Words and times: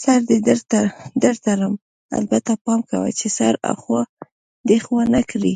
سر 0.00 0.18
دې 0.28 0.38
در 1.22 1.36
تړم، 1.44 1.74
البته 2.18 2.50
پام 2.64 2.80
کوه 2.88 3.08
چي 3.18 3.28
سر 3.36 3.52
اخوا 3.72 4.00
دیخوا 4.68 5.02
نه 5.14 5.22
کړې. 5.30 5.54